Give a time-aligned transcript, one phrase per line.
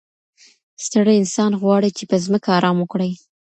[0.85, 3.11] ستړی انسان غواړي چي په ځمکه ارام وکړي.